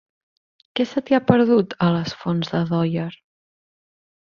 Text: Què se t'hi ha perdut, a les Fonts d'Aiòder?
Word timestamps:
Què 0.79 0.85
se 0.93 1.03
t'hi 1.09 1.17
ha 1.17 1.19
perdut, 1.33 1.77
a 1.87 1.91
les 1.97 2.17
Fonts 2.23 2.51
d'Aiòder? 2.55 3.09